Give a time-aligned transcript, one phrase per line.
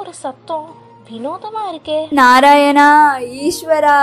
[0.00, 0.68] ஒரு சத்தம்.
[1.06, 1.96] வினோதமா இருக்கே.
[2.18, 2.86] நாராயணா
[3.44, 3.96] ஈஸ்வரா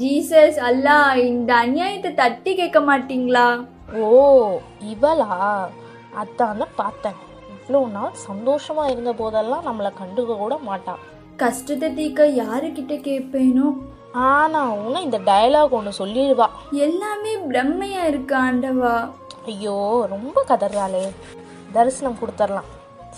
[0.00, 3.46] ஜீசஸ் அல்லாஹ் இந்த அநியாயத்தை தட்டி கேட்க மாட்டீங்களா?
[4.00, 4.10] ஓ
[4.92, 5.30] இவளா?
[6.22, 7.18] அதான பார்த்தேன்.
[7.54, 11.00] இவ்வளோ நாள் சந்தோஷமா இருந்த போதெல்லாம் நம்மளை கண்டுக்க கூட மாட்டான்
[11.42, 13.70] கஷ்டத்தை தீர்க்க யாருக்கிட்ட கேட்பேனோ?
[14.28, 16.48] ஆனா உன இந்த டயலாக் ஒன்று சொல்லிடுவா.
[16.86, 18.94] எல்லாமே பிரம்மையா இருக்கு ஆண்டவா.
[19.46, 19.78] ஐயோ
[20.14, 21.04] ரொம்ப கதறாளே.
[21.76, 22.70] தரிசனம் கொடுத்துர்லாம்.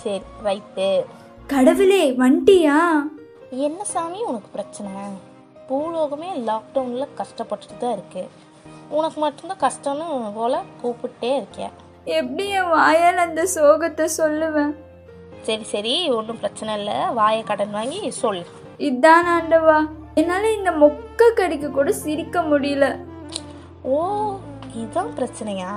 [0.02, 0.88] சரி ரைட்டு
[1.46, 2.76] கடவுளே வண்டியா?
[3.50, 4.92] என்ன சாமி உனக்கு பிரச்சனை?
[5.68, 8.22] பூலோகமே லாக்டவுனில் கஷ்டப்பட்டுட்டு தான் இருக்கு.
[8.88, 11.74] உனக்கு மட்டும்தான் கஷ்டம்னு போல கூப்பிட்டே இருக்கேன்.
[12.04, 14.74] எப்படி என் வாயால் அந்த சோகத்தை சொல்லுவேன்?
[15.42, 16.96] சரி சரி ஒன்றும் பிரச்சனை இல்லை.
[17.18, 18.42] வாயை கடன் வாங்கி சொல்
[18.78, 19.78] இதான் ஆண்டவா.
[20.14, 23.00] என்னால இந்த மொக்க கடிக்க கூட சிரிக்க முடியல.
[23.82, 23.98] ஓ
[24.74, 25.74] இதுதான் பிரச்சனையா?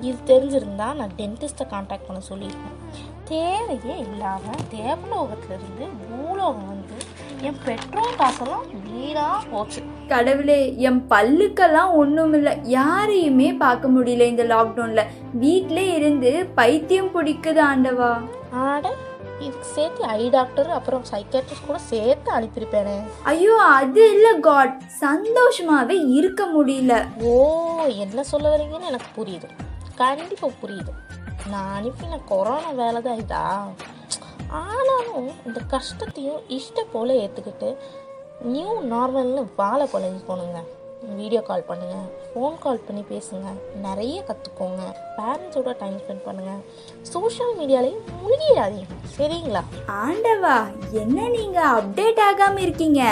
[0.00, 2.78] இது தெரிஞ்சிருந்தா நான் டென்டிஸ்ட்டை காண்டாக்ட் பண்ண சொல்லியிருக்கேன்.
[3.28, 6.96] தேவையே இல்லாமல் தேவலோகத்திலிருந்து பூலோகம் வந்து
[7.40, 9.80] என் பெட்ரோல் காசெல்லாம் வீணாக போச்சு.
[10.08, 18.12] கடவுளே என் பல்லுக்கெல்லாம் ஒன்றும் இல்லை யாரையுமே பார்க்க முடியல இந்த லாக்டவுன்ல வீட்டிலே இருந்து பைத்தியம் பிடிக்குது ஆண்டவா.
[18.50, 18.92] ஆட
[19.40, 22.96] இதுக்கு சேர்த்து ஐ டாக்டர் அப்புறம் சைக்காட்ரிஸ்ட் கூட சேர்த்து அனுப்பியிருப்பேனே.
[23.22, 26.94] ஐயோ அது இல்ல காட் சந்தோஷமாவே இருக்க முடியல.
[27.22, 27.34] ஓ
[27.84, 29.48] என்ன சொல்ல வரீங்கன்னு எனக்கு புரியுது.
[29.94, 30.94] கண்டிப்பாக புரியுது.
[31.52, 33.42] நான் அனுப்பின கொரோனா வேலை தான் இதா?
[34.48, 37.68] ஆனாலும் இந்த கஷ்டத்தையும் இஷ்ட போல ஏற்றுக்கிட்டு
[38.52, 40.60] நியூ நார்மல்னு வாழ பழகிக்கணுங்க
[41.18, 41.96] வீடியோ கால் பண்ணுங்க
[42.28, 43.48] ஃபோன் கால் பண்ணி பேசுங்க
[43.80, 44.82] நிறைய கற்றுக்கோங்க
[45.16, 46.52] பேரண்ட்ஸோட டைம் ஸ்பெண்ட் பண்ணுங்க.
[47.02, 48.86] சோஷியல் மீடியாலையும் முழுகிடாதீங்க.
[49.16, 49.62] சரிங்களா?
[50.04, 50.56] ஆண்டவா
[51.02, 53.02] என்ன நீங்க அப்டேட் ஆகாம இருக்கீங்க?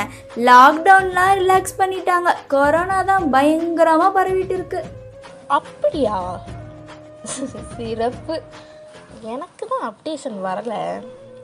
[0.48, 2.33] லாக்டவுன்லாம் ரிலாக்ஸ் பண்ணிட்டாங்க.
[2.48, 4.83] கொரோனா தான் பயங்கரமா பரவிட்டு இருக்கு.
[5.58, 6.19] அப்படியா?
[7.77, 8.42] சிறப்பு.
[9.23, 10.75] எனக்கு தான் அப்டேஷன் வரல.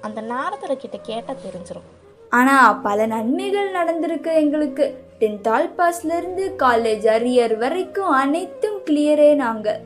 [0.00, 1.88] அந்த நாரதரை கிட்ட கேட்டால் தெரிஞ்சிடும்
[2.32, 4.86] ஆனா பல நன்மைகள் நடந்திருக்கு எங்களுக்கு.
[5.20, 9.80] டென்த் ஆல் பாஸ்ல இருந்து காலேஜ் அரியர் வரைக்கும் அனைத்தும் கிளியரே நாங்க.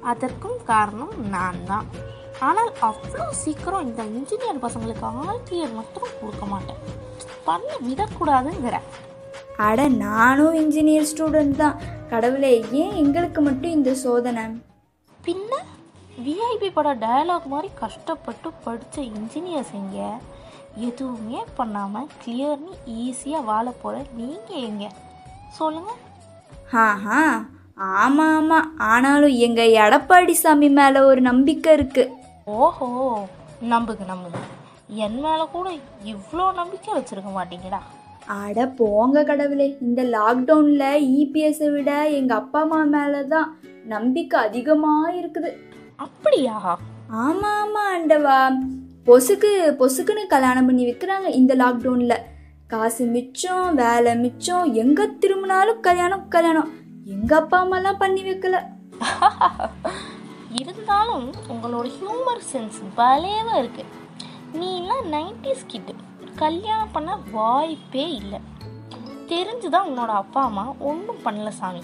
[0.00, 1.86] அதற்கும் காரணம் நான் தான்
[2.40, 6.80] ஆனால் அவ்வளோ சீக்கிரம் இந்த இன்ஜினியர் பசங்களுக்கு ஆல் கிளியர் மட்டும் கொடுக்க மாட்டேன்.
[7.44, 8.78] பண்ண விடக்கூடாதுங்கிற.
[9.56, 11.78] அட நானும் இன்ஜினியர் ஸ்டூடெண்ட் தான்.
[12.10, 14.44] கடவுளே ஏன் எங்களுக்கு மட்டும் இந்த சோதனை?
[15.24, 15.52] பின்ன
[16.18, 19.98] விஐபி பட டயலாக் மாதிரி கஷ்டப்பட்டு படித்த இன்ஜினியர்ஸ் எங்க
[20.88, 24.84] எதுவுமே பண்ணாமல் கிளியர்னு ஈஸியாக வாழ போகிற நீங்கள் எங்க?
[25.58, 26.00] சொல்லுங்கள்
[26.72, 27.20] ஆஹா
[27.76, 28.58] ஆமா ஆமா.
[28.76, 32.04] ஆனாலும் எங்க எடப்பாடி சாமி மேல ஒரு நம்பிக்கை இருக்கு.
[32.46, 32.88] ஓஹோ
[33.62, 34.40] நம்புங்க நம்புங்க.
[35.04, 35.68] என் மேலே கூட
[36.04, 37.80] இவ்வளோ நம்பிக்கை வச்சுருக்க மாட்டீங்கடா.
[38.26, 45.50] அட போங்க கடவுளே இந்த லாக்டவுன்ல இபிஎஸ்ஸை விட எங்க அப்பா அம்மா மேல தான் நம்பிக்கை அதிகமா இருக்குது
[45.96, 46.78] அப்படியா?
[47.10, 48.58] ஆமா ஆமா ஆண்டவா.
[49.04, 52.16] பொசுக்கு பொசுக்குன்னு கல்யாணம் பண்ணி வைக்கிறாங்க இந்த லாக்டவுன்ல
[52.66, 56.70] காசு மிச்சம் வேலை மிச்சம் எங்க திரும்பினாலும் கல்யாணம் கல்யாணம்.
[57.04, 58.62] எங்க அப்பா அம்மாலாம் பண்ணி வைக்கல.
[60.52, 63.84] இருந்தாலும் உங்களோட ஹியூமர் சென்ஸ் பலேவா இருக்கு.
[64.54, 66.01] நீலாம் நைன்டிஸ் கிட்டு
[66.36, 68.38] கல்யாணம் பண்ண வாய்ப்பே இல்லை.
[69.26, 71.80] தெரிஞ்சுதான் உன்னோட அப்பா அம்மா ஒன்றும் பண்ணல சாமி.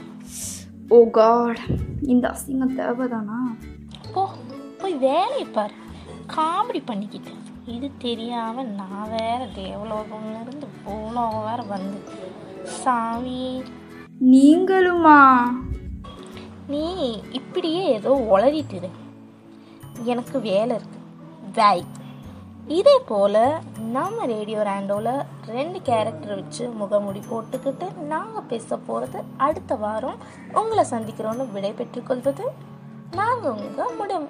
[0.89, 1.61] ஓ காட்
[2.03, 3.37] இந்த அசிங்கம் தேவைதானா?
[4.13, 4.29] போ
[4.79, 5.75] போய் வேலையை பாரு.
[6.37, 7.31] காமெடி பண்ணிக்கிட்டு.
[7.67, 12.01] இது தெரியாம நான் வேற தேவலோகம்ல இருந்து பூலோகம் வேற வந்து.
[12.63, 13.63] சாமி.
[14.25, 15.45] நீங்களுமா?
[16.67, 18.91] நீ இப்படியே ஏதோ உளறிட்டு.
[20.03, 20.99] எனக்கு வேலை இருக்கு.
[21.55, 21.85] பாய்
[22.69, 30.19] இதே போல் நம்ம ரேடியோ ரேண்டோவில் ரெண்டு கேரக்டர் வச்சு முகமுடி போட்டுக்கிட்டு நாங்கள் பேச போகிறது அடுத்த வாரம்.
[30.53, 32.45] உங்களை சந்திக்கிறோன்னு விடை பெற்றுக்கொள்வது
[33.11, 34.29] நாங்கள் உங்கள் முடியும்